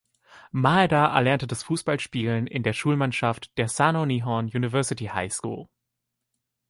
[0.51, 5.67] Maeda erlernte das Fußballspielen in der Schulmannschaft der "Sano Nihon University High School".